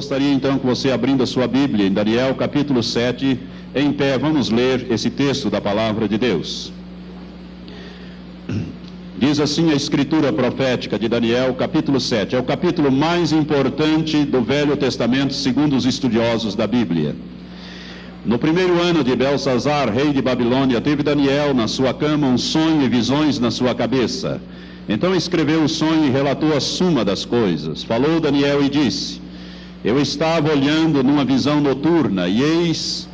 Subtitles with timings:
[0.00, 3.38] Gostaria então que você, abrindo a sua Bíblia em Daniel capítulo 7,
[3.74, 6.72] em pé, vamos ler esse texto da palavra de Deus.
[9.18, 12.34] Diz assim a escritura profética de Daniel, capítulo 7.
[12.34, 17.14] É o capítulo mais importante do Velho Testamento, segundo os estudiosos da Bíblia.
[18.24, 22.80] No primeiro ano de Belsazar, rei de Babilônia, teve Daniel na sua cama um sonho
[22.82, 24.40] e visões na sua cabeça.
[24.88, 27.82] Então escreveu o sonho e relatou a suma das coisas.
[27.82, 29.19] Falou Daniel e disse:
[29.84, 33.08] eu estava olhando numa visão noturna e eis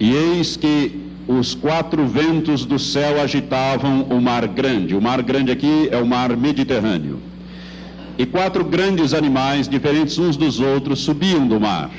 [0.00, 4.96] e eis que os quatro ventos do céu agitavam o mar grande.
[4.96, 7.20] O mar grande aqui é o mar Mediterrâneo.
[8.18, 11.90] E quatro grandes animais, diferentes uns dos outros, subiam do mar.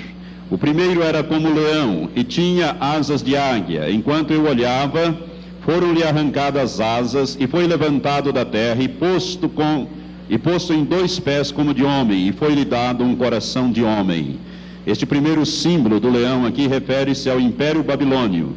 [0.52, 3.90] O primeiro era como leão e tinha asas de águia.
[3.90, 5.18] Enquanto eu olhava,
[5.62, 9.88] foram-lhe arrancadas asas e foi levantado da terra e posto com
[10.34, 14.40] e posto em dois pés como de homem, e foi-lhe dado um coração de homem.
[14.84, 18.56] Este primeiro símbolo do leão aqui refere-se ao Império Babilônio,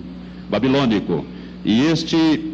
[0.48, 1.22] babilônico.
[1.62, 2.50] E este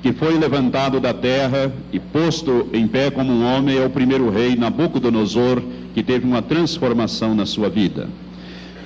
[0.00, 4.30] que foi levantado da terra e posto em pé como um homem é o primeiro
[4.30, 5.60] rei Nabucodonosor,
[5.92, 8.08] que teve uma transformação na sua vida.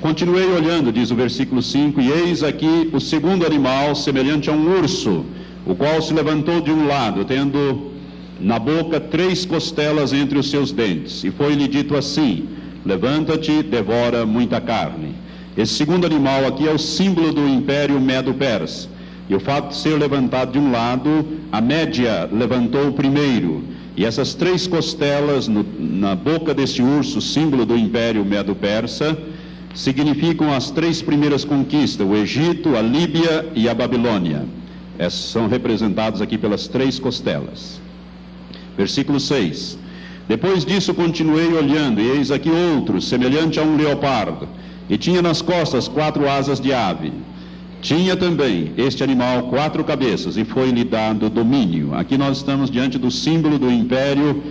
[0.01, 4.79] Continuei olhando, diz o versículo 5, e eis aqui o segundo animal, semelhante a um
[4.79, 5.27] urso,
[5.67, 7.98] o qual se levantou de um lado, tendo
[8.41, 12.49] na boca três costelas entre os seus dentes, e foi-lhe dito assim:
[12.85, 15.15] Levanta-te, devora muita carne.
[15.57, 18.89] Esse segundo animal aqui é o símbolo do império Medo-Persa.
[19.29, 23.63] E o fato de ser levantado de um lado, a média levantou o primeiro.
[23.97, 29.19] E essas três costelas no, na boca desse urso, símbolo do império Medo-Persa,
[29.75, 34.47] significam as três primeiras conquistas: o Egito, a Líbia e a Babilônia.
[34.97, 37.81] Essas são representados aqui pelas três costelas.
[38.79, 39.77] Versículo 6.
[40.29, 44.49] Depois disso continuei olhando, e eis aqui outro, semelhante a um leopardo,
[44.89, 47.13] e tinha nas costas quatro asas de ave.
[47.83, 51.95] Tinha também este animal quatro cabeças, e foi-lhe dado domínio.
[51.95, 54.43] Aqui nós estamos diante do símbolo do império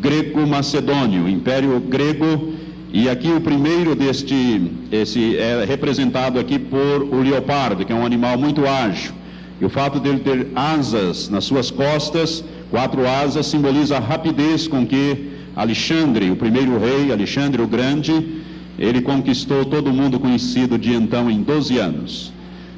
[0.00, 2.52] greco-macedônio, império grego,
[2.92, 8.04] e aqui o primeiro deste, esse é representado aqui por o leopardo, que é um
[8.04, 9.12] animal muito ágil.
[9.60, 14.86] E o fato dele ter asas nas suas costas, quatro asas, simboliza a rapidez com
[14.86, 18.40] que Alexandre, o primeiro rei, Alexandre o Grande,
[18.78, 22.32] ele conquistou todo o mundo conhecido de então em 12 anos.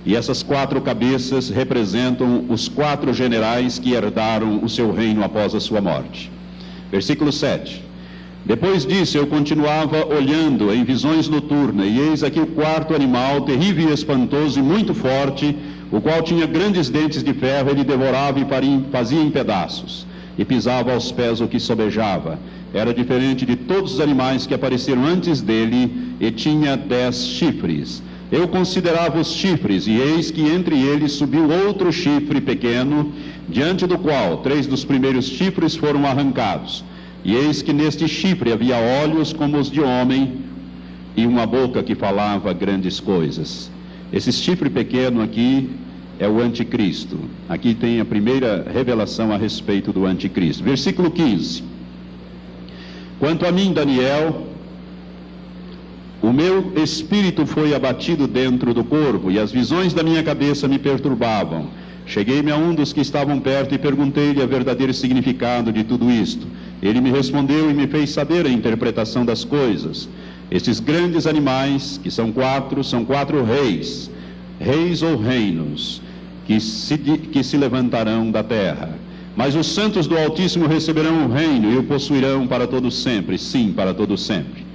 [0.05, 5.61] E essas quatro cabeças representam os quatro generais que herdaram o seu reino após a
[5.61, 6.31] sua morte.
[6.91, 7.85] Versículo 7.
[8.45, 13.89] Depois disso, eu continuava olhando em visões noturnas, e eis aqui o quarto animal, terrível
[13.89, 15.57] e espantoso e muito forte,
[15.93, 18.47] o qual tinha grandes dentes de ferro, ele devorava e
[18.91, 22.37] fazia em pedaços, e pisava aos pés o que sobejava.
[22.75, 28.03] Era diferente de todos os animais que apareceram antes dele, e tinha dez chifres.
[28.31, 33.13] Eu considerava os chifres, e eis que entre eles subiu outro chifre pequeno,
[33.49, 36.83] diante do qual três dos primeiros chifres foram arrancados.
[37.25, 40.43] E eis que neste chifre havia olhos como os de homem,
[41.17, 43.71] e uma boca que falava grandes coisas.
[44.13, 45.71] Esse chifre pequeno aqui
[46.19, 47.19] é o anticristo.
[47.49, 50.65] Aqui tem a primeira revelação a respeito do anticristo.
[50.65, 51.65] Versículo 15.
[53.19, 54.47] Quanto a mim, Daniel,
[56.21, 60.79] o meu espírito foi abatido dentro do corpo, e as visões da minha cabeça me
[60.79, 61.69] perturbavam.
[62.07, 66.47] Cheguei-me a um dos que estavam perto e perguntei-lhe o verdadeiro significado de tudo isto.
[66.83, 70.09] Ele me respondeu e me fez saber a interpretação das coisas.
[70.51, 74.11] Estes grandes animais, que são quatro, são quatro reis,
[74.59, 76.03] reis ou reinos
[76.47, 78.91] que se, que se levantarão da terra.
[79.35, 83.73] Mas os santos do Altíssimo receberão o reino e o possuirão para todos sempre, sim,
[83.73, 84.67] para todos sempre.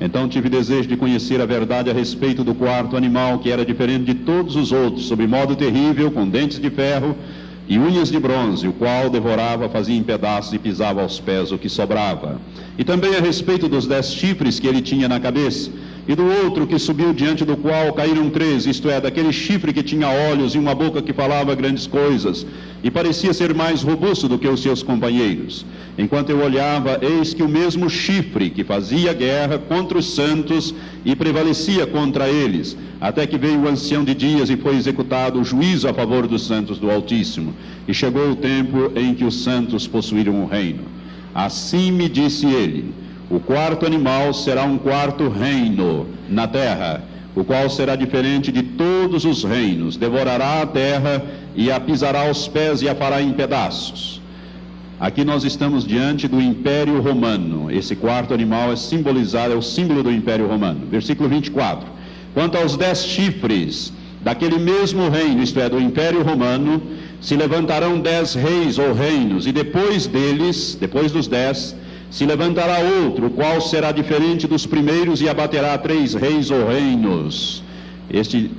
[0.00, 4.04] Então tive desejo de conhecer a verdade a respeito do quarto animal, que era diferente
[4.04, 7.16] de todos os outros, sob modo terrível, com dentes de ferro
[7.66, 11.58] e unhas de bronze, o qual devorava, fazia em pedaços e pisava aos pés o
[11.58, 12.40] que sobrava.
[12.76, 15.70] E também a respeito dos dez chifres que ele tinha na cabeça,
[16.06, 19.82] e do outro que subiu diante do qual caíram três, isto é, daquele chifre que
[19.82, 22.46] tinha olhos e uma boca que falava grandes coisas,
[22.82, 25.64] e parecia ser mais robusto do que os seus companheiros.
[25.96, 30.74] Enquanto eu olhava, eis que o mesmo chifre que fazia guerra contra os santos
[31.04, 35.44] e prevalecia contra eles, até que veio o ancião de dias e foi executado o
[35.44, 37.54] juízo a favor dos santos do Altíssimo.
[37.88, 40.82] E chegou o tempo em que os santos possuíram o reino.
[41.34, 42.92] Assim me disse ele
[43.30, 47.02] o quarto animal será um quarto reino na terra,
[47.34, 51.24] o qual será diferente de todos os reinos, devorará a terra
[51.54, 54.20] e a pisará aos pés e a fará em pedaços.
[55.00, 57.70] Aqui nós estamos diante do Império Romano.
[57.70, 60.86] Esse quarto animal é simbolizado, é o símbolo do Império Romano.
[60.88, 61.88] Versículo 24.
[62.32, 63.92] Quanto aos dez chifres
[64.22, 66.80] daquele mesmo reino, isto é, do Império Romano,
[67.20, 71.74] se levantarão dez reis ou reinos, e depois deles, depois dos dez,
[72.14, 77.60] se levantará outro, qual será diferente dos primeiros e abaterá três reis ou reinos.
[78.08, 78.52] Este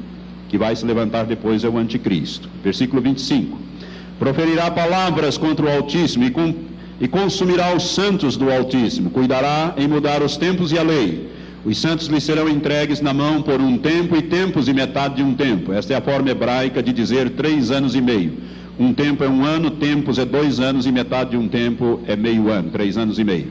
[0.50, 2.50] que vai se levantar depois é o anticristo.
[2.62, 3.58] Versículo 25.
[4.20, 6.54] Proferirá palavras contra o Altíssimo e, com,
[7.00, 9.10] e consumirá os santos do Altíssimo.
[9.10, 11.30] Cuidará em mudar os tempos e a lei.
[11.64, 15.24] Os santos lhe serão entregues na mão por um tempo e tempos e metade de
[15.24, 15.72] um tempo.
[15.72, 18.34] Esta é a forma hebraica de dizer três anos e meio.
[18.78, 22.16] Um tempo é um ano, tempos é dois anos e metade de um tempo é
[22.16, 23.48] meio ano, três anos e meio.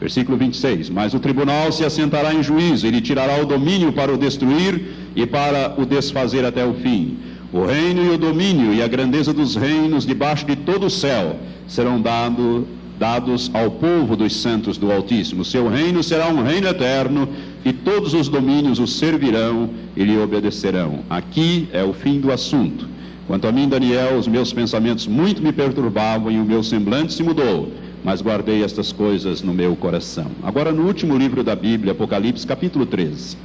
[0.00, 0.88] Versículo 26.
[0.88, 4.80] Mas o tribunal se assentará em juízo, ele tirará o domínio para o destruir
[5.14, 7.18] e para o desfazer até o fim.
[7.52, 11.38] O reino e o domínio e a grandeza dos reinos debaixo de todo o céu
[11.68, 12.66] serão dado,
[12.98, 15.44] dados ao povo dos santos do Altíssimo.
[15.44, 17.28] Seu reino será um reino eterno
[17.64, 21.00] e todos os domínios o servirão e lhe obedecerão.
[21.08, 22.93] Aqui é o fim do assunto.
[23.26, 27.22] Quanto a mim, Daniel, os meus pensamentos muito me perturbavam e o meu semblante se
[27.22, 27.72] mudou
[28.04, 30.30] mas guardei estas coisas no meu coração.
[30.42, 33.38] Agora, no último livro da Bíblia, Apocalipse, capítulo 13.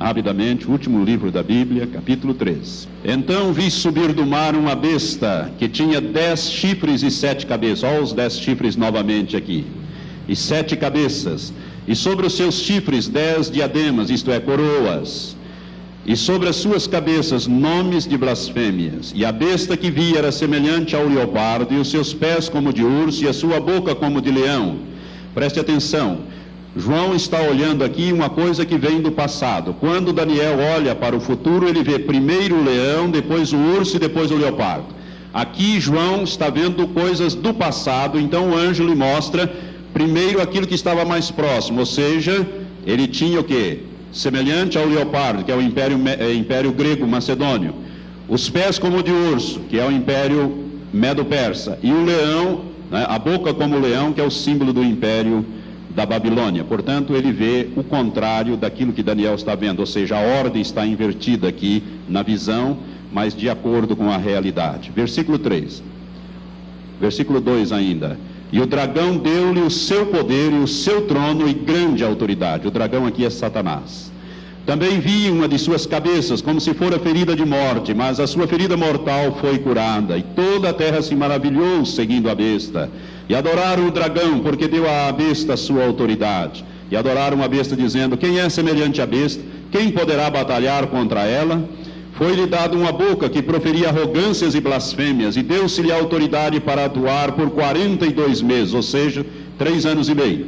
[0.00, 2.88] Rapidamente, último livro da Bíblia, capítulo 13.
[3.04, 7.84] Então vi subir do mar uma besta que tinha dez chifres e sete cabeças.
[7.84, 9.66] Olha os dez chifres novamente aqui.
[10.26, 11.52] E sete cabeças.
[11.86, 15.36] E sobre os seus chifres dez diademas, isto é, coroas
[16.04, 19.12] e sobre as suas cabeças nomes de blasfêmias.
[19.14, 22.82] E a besta que vi era semelhante ao leopardo, e os seus pés como de
[22.82, 24.78] urso, e a sua boca como de leão.
[25.34, 26.18] Preste atenção.
[26.76, 29.76] João está olhando aqui uma coisa que vem do passado.
[29.78, 34.00] Quando Daniel olha para o futuro, ele vê primeiro o leão, depois o urso e
[34.00, 34.86] depois o leopardo.
[35.32, 39.50] Aqui João está vendo coisas do passado, então o anjo lhe mostra
[39.92, 42.46] primeiro aquilo que estava mais próximo, ou seja,
[42.86, 43.91] ele tinha o que?
[44.12, 47.74] Semelhante ao leopardo, que é o império, é, império grego macedônio,
[48.28, 53.18] os pés como de urso, que é o império medo-persa, e o leão, né, a
[53.18, 55.44] boca como leão, que é o símbolo do império
[55.90, 56.64] da Babilônia.
[56.64, 60.86] Portanto, ele vê o contrário daquilo que Daniel está vendo, ou seja, a ordem está
[60.86, 62.78] invertida aqui na visão,
[63.12, 64.90] mas de acordo com a realidade.
[64.94, 65.82] Versículo 3.
[67.00, 68.18] Versículo 2 ainda.
[68.52, 72.68] E o dragão deu-lhe o seu poder e o seu trono e grande autoridade.
[72.68, 74.12] O dragão aqui é Satanás.
[74.66, 78.46] Também vi uma de suas cabeças, como se fora ferida de morte, mas a sua
[78.46, 80.18] ferida mortal foi curada.
[80.18, 82.90] E toda a terra se maravilhou seguindo a besta.
[83.26, 86.62] E adoraram o dragão, porque deu à besta sua autoridade.
[86.90, 89.42] E adoraram a besta, dizendo: Quem é semelhante à besta?
[89.72, 91.66] Quem poderá batalhar contra ela?
[92.14, 97.50] Foi-lhe dado uma boca que proferia arrogâncias e blasfêmias, e deu-se-lhe autoridade para atuar por
[97.50, 99.24] 42 meses, ou seja,
[99.58, 100.46] três anos e meio.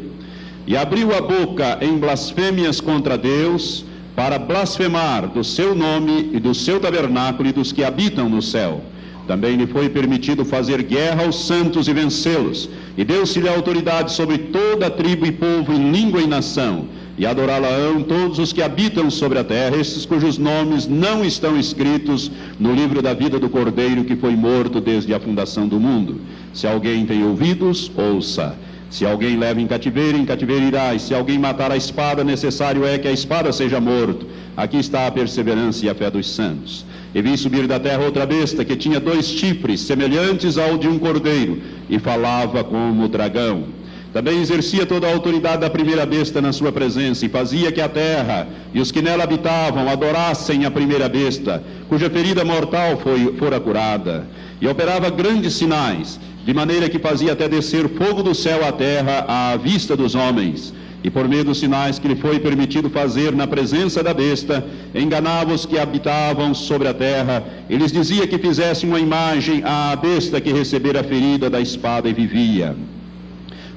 [0.67, 3.85] E abriu a boca em blasfêmias contra Deus,
[4.15, 8.81] para blasfemar do seu nome e do seu tabernáculo e dos que habitam no céu.
[9.27, 14.91] Também lhe foi permitido fazer guerra aos santos e vencê-los, e deu-se-lhe autoridade sobre toda
[14.91, 19.45] tribo e povo e língua e nação e adorá-la-ão todos os que habitam sobre a
[19.45, 24.35] terra, estes cujos nomes não estão escritos no livro da vida do Cordeiro que foi
[24.35, 26.21] morto desde a fundação do mundo.
[26.53, 28.57] Se alguém tem ouvidos, ouça.
[28.91, 30.95] Se alguém leva em cativeiro, em cativeiro irá.
[30.95, 34.27] E se alguém matar a espada, necessário é que a espada seja morto.
[34.57, 36.85] Aqui está a perseverança e a fé dos santos.
[37.13, 40.99] E vi subir da terra outra besta que tinha dois chifres, semelhantes ao de um
[40.99, 41.61] cordeiro,
[41.91, 43.65] e falava como dragão.
[44.15, 47.89] Também exercia toda a autoridade da primeira besta na sua presença e fazia que a
[47.89, 53.59] terra e os que nela habitavam adorassem a primeira besta, cuja ferida mortal foi, fora
[53.59, 54.25] curada.
[54.61, 59.25] E operava grandes sinais, de maneira que fazia até descer fogo do céu à terra
[59.27, 60.73] à vista dos homens.
[61.03, 65.53] E por meio dos sinais que lhe foi permitido fazer na presença da besta, enganava
[65.53, 70.41] os que habitavam sobre a terra, e lhes dizia que fizessem uma imagem à besta
[70.41, 72.77] que recebera a ferida da espada e vivia.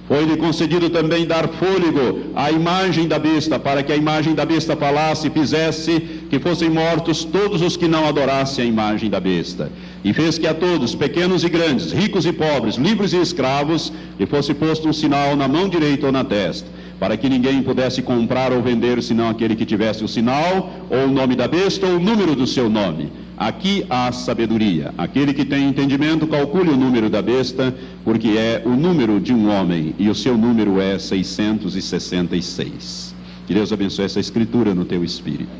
[0.07, 4.75] Foi-lhe concedido também dar fôlego à imagem da besta, para que a imagem da besta
[4.75, 5.99] falasse e fizesse
[6.29, 9.69] que fossem mortos todos os que não adorassem a imagem da besta.
[10.05, 14.25] E fez que a todos, pequenos e grandes, ricos e pobres, livres e escravos, lhe
[14.25, 18.51] fosse posto um sinal na mão direita ou na testa para que ninguém pudesse comprar
[18.51, 21.99] ou vender senão aquele que tivesse o sinal, ou o nome da besta, ou o
[21.99, 23.11] número do seu nome.
[23.37, 24.91] Aqui há sabedoria.
[24.97, 27.71] Aquele que tem entendimento, calcule o número da besta,
[28.03, 33.13] porque é o número de um homem, e o seu número é 666.
[33.45, 35.51] Que Deus abençoe essa escritura no teu espírito.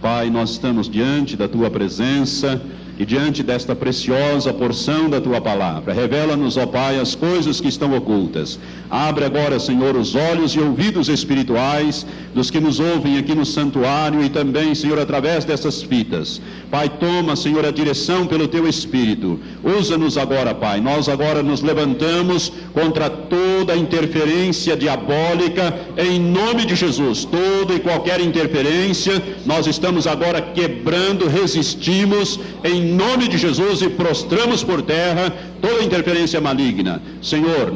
[0.00, 2.58] Pai, nós estamos diante da tua presença
[2.98, 5.92] e diante desta preciosa porção da tua palavra.
[5.92, 8.58] Revela-nos, ó Pai, as coisas que estão ocultas.
[8.90, 14.22] Abre agora, Senhor, os olhos e ouvidos espirituais dos que nos ouvem aqui no santuário
[14.22, 16.40] e também, Senhor, através dessas fitas.
[16.70, 19.38] Pai, toma, Senhor, a direção pelo teu Espírito.
[19.62, 20.80] Usa-nos agora, Pai.
[20.80, 27.24] Nós agora nos levantamos contra toda interferência diabólica em nome de Jesus.
[27.24, 34.62] Toda e qualquer interferência, nós estamos agora quebrando, resistimos em nome de Jesus e prostramos
[34.62, 37.02] por terra toda interferência maligna.
[37.20, 37.72] Senhor,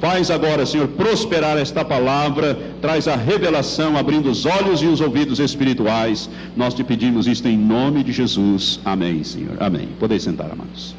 [0.00, 5.38] Faz agora, Senhor, prosperar esta palavra, traz a revelação, abrindo os olhos e os ouvidos
[5.38, 6.28] espirituais.
[6.54, 8.78] Nós te pedimos isto em nome de Jesus.
[8.84, 9.56] Amém, Senhor.
[9.58, 9.88] Amém.
[9.98, 10.94] Podeis sentar, amados.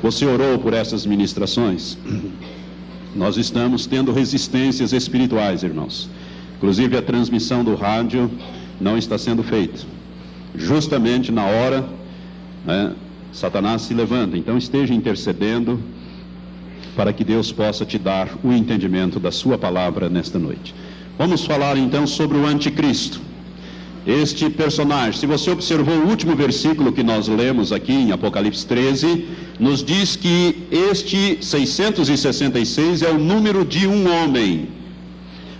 [0.00, 1.98] Você orou por essas ministrações?
[3.14, 6.08] Nós estamos tendo resistências espirituais, irmãos.
[6.58, 8.30] Inclusive a transmissão do rádio
[8.80, 9.78] não está sendo feita.
[10.54, 11.88] Justamente na hora,
[12.66, 12.92] né,
[13.32, 14.36] Satanás se levanta.
[14.36, 15.80] Então esteja intercedendo
[16.96, 20.74] para que Deus possa te dar o entendimento da sua palavra nesta noite.
[21.16, 23.20] Vamos falar então sobre o anticristo.
[24.04, 29.26] Este personagem, se você observou o último versículo que nós lemos aqui em Apocalipse 13,
[29.60, 34.68] nos diz que este 666 é o número de um homem.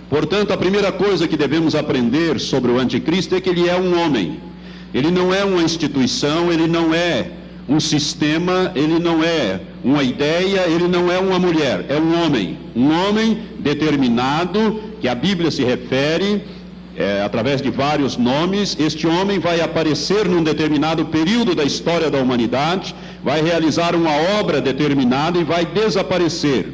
[0.09, 4.03] Portanto, a primeira coisa que devemos aprender sobre o anticristo é que ele é um
[4.03, 4.39] homem.
[4.93, 7.27] Ele não é uma instituição, ele não é
[7.67, 12.57] um sistema, ele não é uma ideia, ele não é uma mulher, é um homem.
[12.75, 16.41] Um homem determinado, que a Bíblia se refere,
[16.97, 18.75] é, através de vários nomes.
[18.79, 24.59] Este homem vai aparecer num determinado período da história da humanidade, vai realizar uma obra
[24.59, 26.67] determinada e vai desaparecer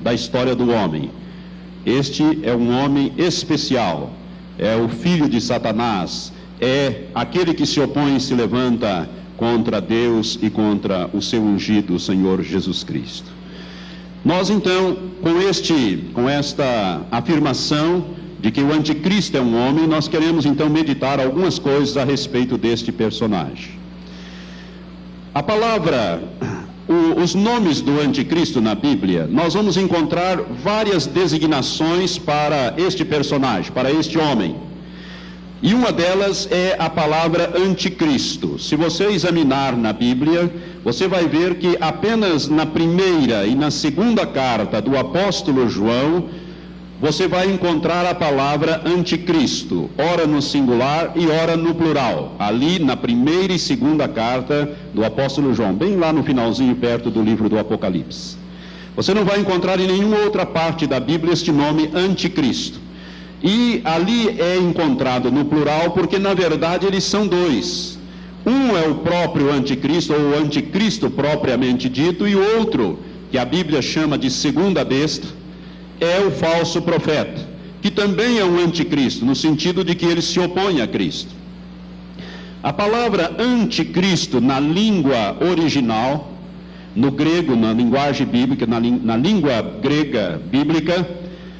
[0.00, 1.10] da história do homem.
[1.84, 4.12] Este é um homem especial,
[4.58, 10.38] é o filho de Satanás, é aquele que se opõe e se levanta contra Deus
[10.40, 13.30] e contra o seu ungido, o Senhor Jesus Cristo.
[14.24, 18.04] Nós então, com este, com esta afirmação
[18.40, 22.56] de que o anticristo é um homem, nós queremos então meditar algumas coisas a respeito
[22.56, 23.70] deste personagem.
[25.34, 26.22] A palavra,
[27.16, 33.90] os nomes do anticristo na Bíblia, nós vamos encontrar várias designações para este personagem, para
[33.90, 34.56] este homem.
[35.62, 38.58] E uma delas é a palavra anticristo.
[38.58, 40.52] Se você examinar na Bíblia,
[40.82, 46.24] você vai ver que apenas na primeira e na segunda carta do apóstolo João,
[47.02, 52.96] você vai encontrar a palavra anticristo, ora no singular e ora no plural, ali na
[52.96, 57.58] primeira e segunda carta do apóstolo João, bem lá no finalzinho, perto do livro do
[57.58, 58.36] Apocalipse.
[58.94, 62.78] Você não vai encontrar em nenhuma outra parte da Bíblia este nome anticristo.
[63.42, 67.98] E ali é encontrado no plural porque, na verdade, eles são dois.
[68.46, 73.82] Um é o próprio anticristo, ou o anticristo propriamente dito, e outro, que a Bíblia
[73.82, 75.41] chama de segunda besta,
[76.02, 77.48] é o falso profeta,
[77.80, 81.34] que também é um anticristo, no sentido de que ele se opõe a Cristo.
[82.62, 86.32] A palavra anticristo na língua original,
[86.94, 91.08] no grego, na linguagem bíblica, na, na língua grega bíblica,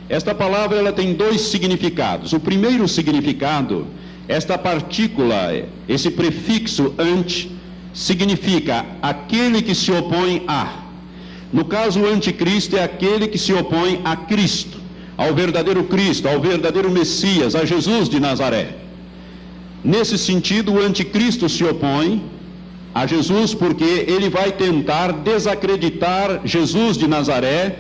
[0.09, 2.33] esta palavra ela tem dois significados.
[2.33, 3.87] O primeiro significado,
[4.29, 7.51] esta partícula, esse prefixo ante,
[7.95, 10.82] significa aquele que se opõe a.
[11.53, 14.79] No caso, o anticristo é aquele que se opõe a Cristo,
[15.17, 18.77] ao verdadeiro Cristo, ao verdadeiro Messias, a Jesus de Nazaré.
[19.85, 22.25] Nesse sentido, o anticristo se opõe
[22.95, 27.77] a Jesus porque ele vai tentar desacreditar Jesus de Nazaré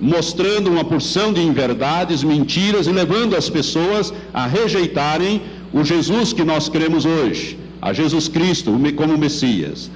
[0.00, 5.42] mostrando uma porção de inverdades, mentiras e levando as pessoas a rejeitarem
[5.72, 9.90] o Jesus que nós cremos hoje, a Jesus Cristo como Messias.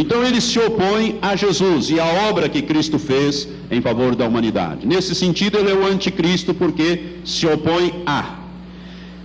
[0.00, 4.28] Então ele se opõe a Jesus e à obra que Cristo fez em favor da
[4.28, 4.86] humanidade.
[4.86, 8.40] Nesse sentido, ele é o anticristo porque se opõe a.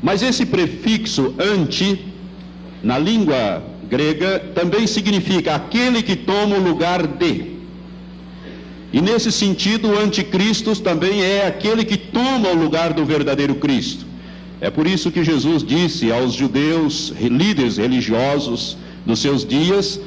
[0.02, 2.06] Mas esse prefixo anti,
[2.82, 7.52] na língua grega, também significa aquele que toma o lugar de.
[8.94, 14.06] E nesse sentido, o anticristo também é aquele que toma o lugar do verdadeiro Cristo.
[14.62, 20.00] É por isso que Jesus disse aos judeus, líderes religiosos dos seus dias,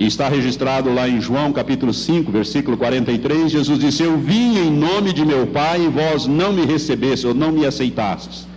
[0.00, 4.70] e está registrado lá em João capítulo 5, versículo 43, Jesus disse: Eu vim em
[4.70, 8.48] nome de meu Pai e vós não me recebestes ou não me aceitastes.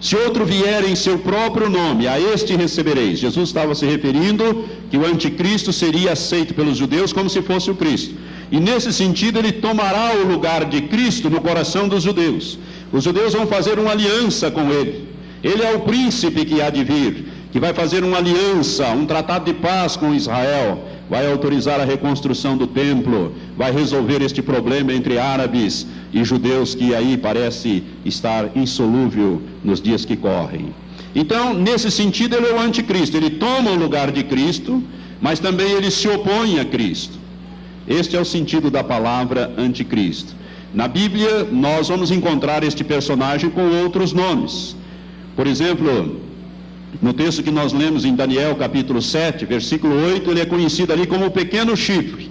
[0.00, 3.18] Se outro vier em seu próprio nome, a este recebereis.
[3.18, 7.74] Jesus estava se referindo que o anticristo seria aceito pelos judeus como se fosse o
[7.74, 8.14] Cristo.
[8.50, 12.58] E nesse sentido, ele tomará o lugar de Cristo no coração dos judeus.
[12.90, 15.06] Os judeus vão fazer uma aliança com ele.
[15.44, 19.44] Ele é o príncipe que há de vir, que vai fazer uma aliança, um tratado
[19.46, 25.18] de paz com Israel, vai autorizar a reconstrução do templo, vai resolver este problema entre
[25.18, 30.74] árabes e judeus que aí parece estar insolúvel nos dias que correm.
[31.14, 34.82] Então, nesse sentido, ele é o anticristo, ele toma o lugar de Cristo,
[35.20, 37.18] mas também ele se opõe a Cristo.
[37.88, 40.34] Este é o sentido da palavra anticristo.
[40.74, 44.76] Na Bíblia, nós vamos encontrar este personagem com outros nomes.
[45.34, 46.20] Por exemplo,
[47.02, 51.06] no texto que nós lemos em Daniel, capítulo 7, versículo 8, ele é conhecido ali
[51.06, 52.30] como o pequeno chifre.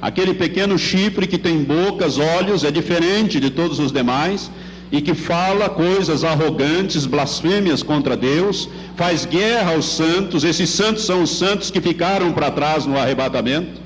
[0.00, 4.50] Aquele pequeno chifre que tem bocas, olhos, é diferente de todos os demais
[4.90, 10.42] e que fala coisas arrogantes, blasfêmias contra Deus, faz guerra aos santos.
[10.42, 13.80] Esses santos são os santos que ficaram para trás no arrebatamento,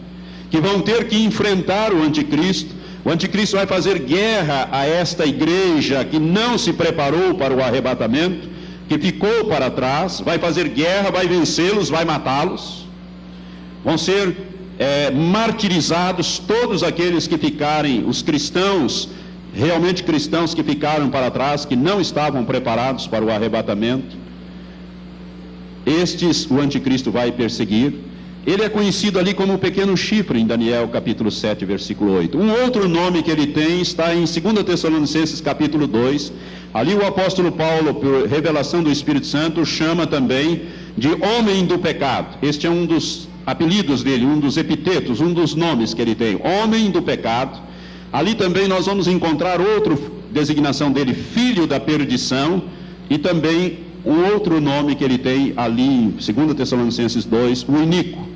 [0.50, 6.02] que vão ter que enfrentar o anticristo o anticristo vai fazer guerra a esta igreja
[6.04, 8.48] que não se preparou para o arrebatamento,
[8.88, 12.86] que ficou para trás, vai fazer guerra, vai vencê-los, vai matá-los.
[13.84, 14.36] Vão ser
[14.78, 19.08] é, martirizados todos aqueles que ficarem, os cristãos,
[19.54, 24.16] realmente cristãos que ficaram para trás, que não estavam preparados para o arrebatamento.
[25.86, 27.94] Estes o anticristo vai perseguir.
[28.46, 32.36] Ele é conhecido ali como o pequeno chifre, em Daniel capítulo 7, versículo 8.
[32.36, 36.30] Um outro nome que ele tem está em 2 Tessalonicenses capítulo 2.
[36.74, 40.64] Ali o apóstolo Paulo, por revelação do Espírito Santo, chama também
[40.96, 42.36] de homem do pecado.
[42.42, 46.38] Este é um dos apelidos dele, um dos epitetos, um dos nomes que ele tem.
[46.44, 47.58] Homem do pecado.
[48.12, 49.96] Ali também nós vamos encontrar outra
[50.30, 52.62] designação dele, filho da perdição,
[53.08, 58.33] e também o outro nome que ele tem ali em 2 Tessalonicenses 2, o iníquo.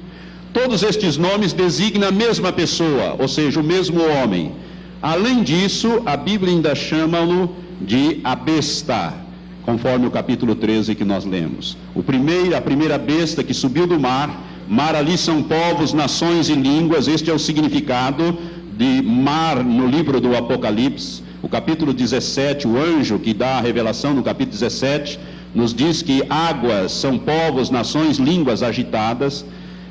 [0.53, 4.53] Todos estes nomes designam a mesma pessoa, ou seja, o mesmo homem.
[5.01, 9.15] Além disso, a Bíblia ainda chama-o de a besta,
[9.63, 11.77] conforme o capítulo 13 que nós lemos.
[11.95, 16.55] O primeiro, a primeira besta que subiu do mar, mar ali são povos, nações e
[16.55, 18.37] línguas, este é o significado
[18.77, 21.23] de mar no livro do Apocalipse.
[21.43, 25.19] O capítulo 17, o anjo que dá a revelação no capítulo 17,
[25.55, 29.45] nos diz que águas são povos, nações, línguas agitadas.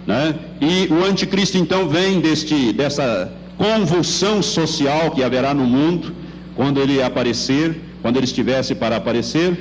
[0.07, 0.35] Né?
[0.61, 6.15] E o anticristo então vem deste, dessa convulsão social que haverá no mundo
[6.55, 9.59] quando ele aparecer, quando ele estivesse para aparecer.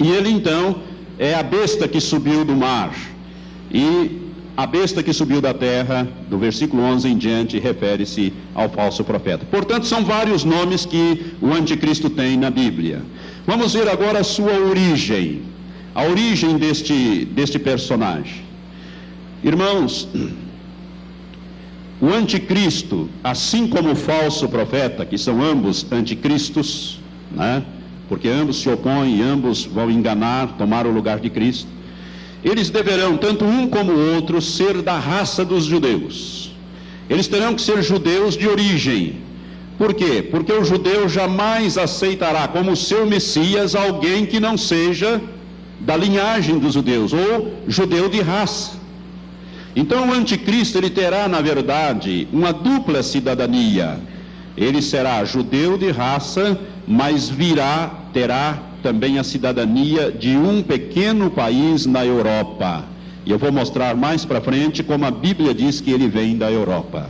[0.00, 0.80] E ele então
[1.18, 2.94] é a besta que subiu do mar.
[3.70, 4.22] E
[4.56, 9.46] a besta que subiu da terra, do versículo 11 em diante, refere-se ao falso profeta.
[9.50, 13.02] Portanto, são vários nomes que o anticristo tem na Bíblia.
[13.46, 15.42] Vamos ver agora a sua origem,
[15.94, 18.51] a origem deste, deste personagem.
[19.44, 20.08] Irmãos,
[22.00, 27.00] o anticristo, assim como o falso profeta, que são ambos anticristos,
[27.32, 27.64] né?
[28.08, 31.66] porque ambos se opõem, ambos vão enganar, tomar o lugar de Cristo,
[32.44, 36.52] eles deverão, tanto um como o outro, ser da raça dos judeus.
[37.10, 39.16] Eles terão que ser judeus de origem.
[39.76, 40.22] Por quê?
[40.22, 45.20] Porque o judeu jamais aceitará como seu Messias alguém que não seja
[45.80, 48.81] da linhagem dos judeus, ou judeu de raça.
[49.74, 53.98] Então o anticristo ele terá, na verdade, uma dupla cidadania.
[54.56, 61.86] Ele será judeu de raça, mas virá, terá também a cidadania de um pequeno país
[61.86, 62.84] na Europa.
[63.24, 66.50] E eu vou mostrar mais para frente como a Bíblia diz que ele vem da
[66.50, 67.08] Europa.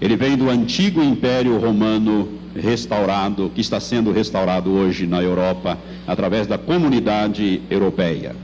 [0.00, 6.46] Ele vem do antigo Império Romano restaurado, que está sendo restaurado hoje na Europa, através
[6.46, 8.34] da comunidade europeia.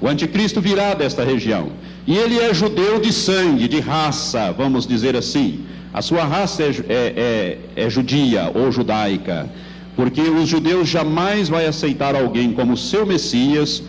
[0.00, 1.70] O anticristo virá desta região.
[2.06, 5.64] E ele é judeu de sangue, de raça, vamos dizer assim.
[5.92, 9.48] A sua raça é, é, é, é judia ou judaica,
[9.96, 13.82] porque os judeus jamais vai aceitar alguém como seu Messias,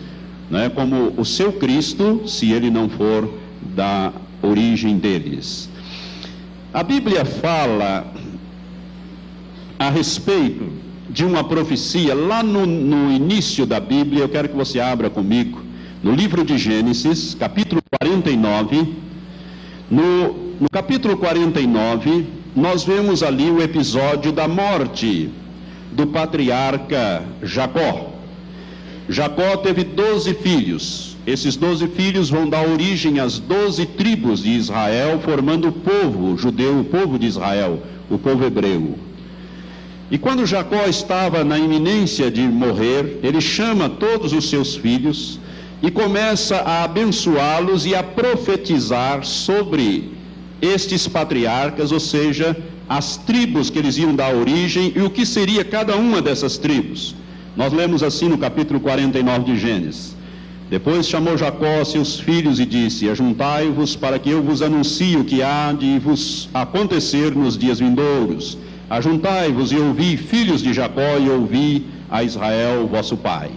[0.50, 3.28] né, como o seu Cristo, se ele não for
[3.76, 4.10] da
[4.42, 5.68] origem deles.
[6.72, 8.10] A Bíblia fala
[9.78, 10.72] a respeito
[11.10, 15.67] de uma profecia lá no, no início da Bíblia, eu quero que você abra comigo
[16.02, 18.94] no livro de Gênesis, capítulo 49,
[19.90, 25.30] no, no capítulo 49, nós vemos ali o episódio da morte
[25.92, 28.12] do patriarca Jacó.
[29.08, 31.16] Jacó teve doze filhos.
[31.26, 36.80] Esses doze filhos vão dar origem às doze tribos de Israel, formando o povo judeu,
[36.80, 38.98] o povo de Israel, o povo hebreu.
[40.10, 45.38] E quando Jacó estava na iminência de morrer, ele chama todos os seus filhos
[45.82, 50.12] e começa a abençoá-los e a profetizar sobre
[50.60, 52.56] estes patriarcas, ou seja,
[52.88, 57.14] as tribos que eles iam dar origem e o que seria cada uma dessas tribos.
[57.56, 60.16] Nós lemos assim no capítulo 49 de Gênesis.
[60.70, 65.42] Depois chamou Jacó seus filhos e disse: Ajuntai-vos para que eu vos anuncie o que
[65.42, 68.58] há de vos acontecer nos dias vindouros.
[68.90, 73.50] Ajuntai-vos e ouvi, filhos de Jacó, e ouvi a Israel, vosso pai.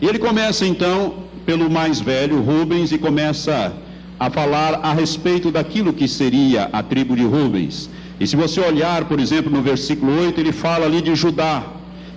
[0.00, 3.72] E ele começa então pelo mais velho, Rubens, e começa
[4.18, 7.88] a falar a respeito daquilo que seria a tribo de Rubens.
[8.18, 11.62] E se você olhar, por exemplo, no versículo 8, ele fala ali de Judá,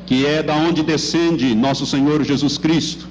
[0.05, 3.07] que é da onde descende nosso Senhor Jesus Cristo.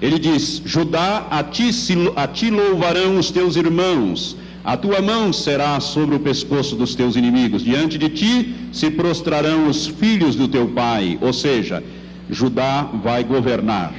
[0.00, 1.70] Ele diz: Judá, a ti,
[2.16, 7.16] a ti louvarão os teus irmãos, a tua mão será sobre o pescoço dos teus
[7.16, 11.82] inimigos, diante de ti se prostrarão os filhos do teu pai, ou seja,
[12.28, 13.92] Judá vai governar.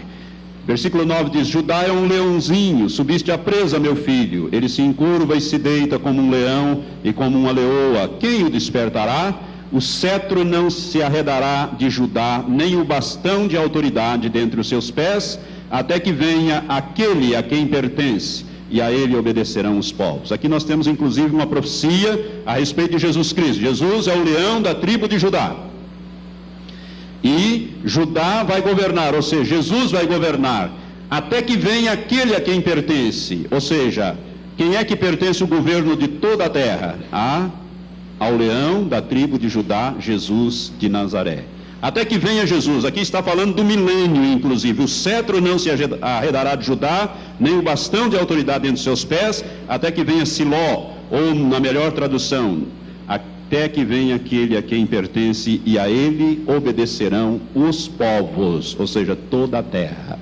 [0.65, 4.47] Versículo 9 diz: Judá é um leãozinho, subiste à presa, meu filho.
[4.51, 8.09] Ele se encurva e se deita como um leão e como uma leoa.
[8.19, 9.33] Quem o despertará?
[9.71, 14.91] O cetro não se arredará de Judá, nem o bastão de autoridade dentre os seus
[14.91, 20.31] pés, até que venha aquele a quem pertence, e a ele obedecerão os povos.
[20.31, 23.59] Aqui nós temos inclusive uma profecia a respeito de Jesus Cristo.
[23.59, 25.72] Jesus é o leão da tribo de Judá.
[27.23, 30.71] E Judá vai governar, ou seja, Jesus vai governar,
[31.09, 33.47] até que venha aquele a quem pertence.
[33.49, 34.17] Ou seja,
[34.57, 36.99] quem é que pertence o governo de toda a terra?
[37.11, 37.49] A,
[38.19, 41.45] ao leão da tribo de Judá, Jesus de Nazaré.
[41.81, 44.83] Até que venha Jesus, aqui está falando do milênio, inclusive.
[44.83, 45.69] O cetro não se
[46.01, 50.91] arredará de Judá, nem o bastão de autoridade entre seus pés, até que venha Siló,
[51.11, 52.63] ou na melhor tradução,
[53.53, 59.15] até que venha aquele a quem pertence, e a ele obedecerão os povos, ou seja,
[59.15, 60.17] toda a terra.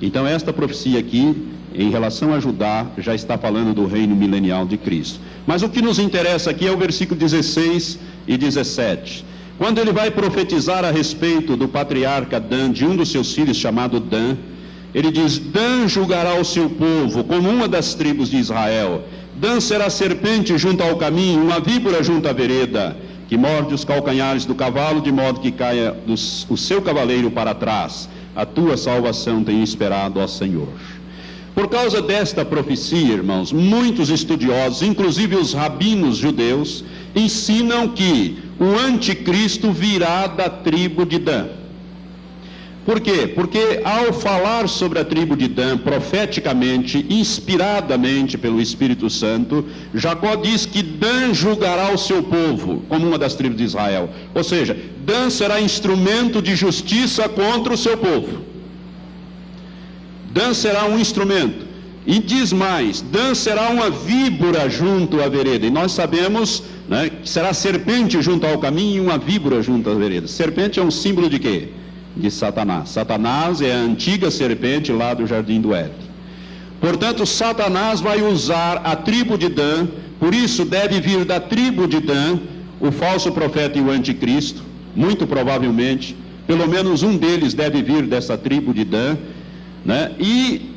[0.00, 1.34] Então, esta profecia aqui,
[1.74, 5.18] em relação a Judá, já está falando do reino milenial de Cristo.
[5.46, 9.24] Mas o que nos interessa aqui é o versículo 16 e 17.
[9.56, 13.98] Quando ele vai profetizar a respeito do patriarca Dan, de um dos seus filhos chamado
[13.98, 14.36] Dan,
[14.94, 19.02] ele diz: Dan julgará o seu povo como uma das tribos de Israel
[19.38, 22.96] Dan será serpente junto ao caminho, uma víbora junto à vereda,
[23.28, 27.54] que morde os calcanhares do cavalo, de modo que caia dos, o seu cavaleiro para
[27.54, 28.08] trás.
[28.34, 30.68] A tua salvação tem esperado, ó Senhor.
[31.54, 39.70] Por causa desta profecia, irmãos, muitos estudiosos, inclusive os rabinos judeus, ensinam que o anticristo
[39.70, 41.46] virá da tribo de Dan.
[42.86, 43.26] Por quê?
[43.26, 50.64] Porque ao falar sobre a tribo de Dan profeticamente, inspiradamente pelo Espírito Santo, Jacó diz
[50.64, 54.08] que Dan julgará o seu povo como uma das tribos de Israel.
[54.32, 58.42] Ou seja, Dan será instrumento de justiça contra o seu povo.
[60.32, 61.66] Dan será um instrumento.
[62.06, 65.66] E diz mais: Dan será uma víbora junto à vereda.
[65.66, 69.94] E nós sabemos né, que será serpente junto ao caminho e uma víbora junto à
[69.94, 70.28] vereda.
[70.28, 71.70] Serpente é um símbolo de quê?
[72.16, 72.88] De Satanás.
[72.88, 76.06] Satanás é a antiga serpente lá do jardim do Éden.
[76.80, 79.86] Portanto, Satanás vai usar a tribo de Dan,
[80.18, 82.38] por isso deve vir da tribo de Dan
[82.80, 84.62] o falso profeta e o anticristo,
[84.94, 89.16] muito provavelmente, pelo menos um deles deve vir dessa tribo de Dan,
[89.84, 90.12] né?
[90.18, 90.70] E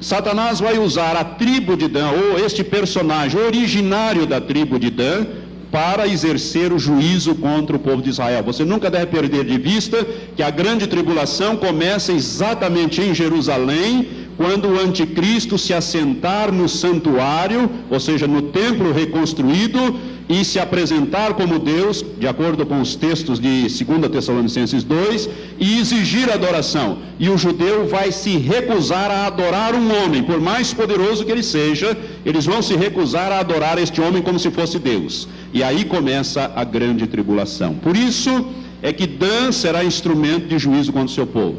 [0.00, 5.26] Satanás vai usar a tribo de Dan, ou este personagem originário da tribo de Dan,
[5.70, 8.42] para exercer o juízo contra o povo de Israel.
[8.44, 10.04] Você nunca deve perder de vista
[10.34, 17.68] que a grande tribulação começa exatamente em Jerusalém, quando o anticristo se assentar no santuário,
[17.90, 19.96] ou seja, no templo reconstruído,
[20.28, 25.78] e se apresentar como Deus, de acordo com os textos de 2 Tessalonicenses 2, e
[25.80, 26.98] exigir adoração.
[27.18, 31.42] E o judeu vai se recusar a adorar um homem, por mais poderoso que ele
[31.42, 35.26] seja, eles vão se recusar a adorar este homem como se fosse Deus.
[35.52, 37.74] E aí começa a grande tribulação.
[37.74, 38.46] Por isso
[38.82, 41.56] é que Dan será instrumento de juízo contra o seu povo.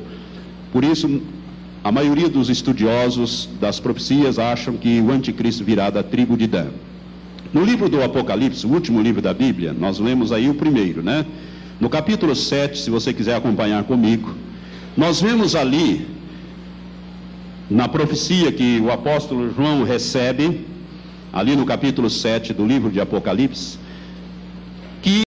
[0.72, 1.22] Por isso,
[1.84, 6.68] a maioria dos estudiosos das profecias acham que o anticristo virá da tribo de Dan.
[7.52, 11.26] No livro do Apocalipse, o último livro da Bíblia, nós lemos aí o primeiro, né?
[11.80, 14.36] No capítulo 7, se você quiser acompanhar comigo,
[14.96, 16.08] nós vemos ali,
[17.70, 20.68] na profecia que o apóstolo João recebe,
[21.34, 23.80] ali no capítulo 7 do livro de Apocalipse,